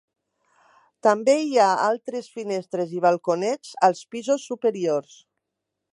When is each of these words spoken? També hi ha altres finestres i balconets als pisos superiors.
També 1.07 1.35
hi 1.41 1.59
ha 1.65 1.67
altres 1.89 2.31
finestres 2.39 2.97
i 3.01 3.03
balconets 3.07 3.75
als 3.89 4.03
pisos 4.15 4.51
superiors. 4.53 5.19